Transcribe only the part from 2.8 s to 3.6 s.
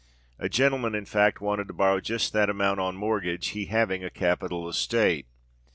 mortgage,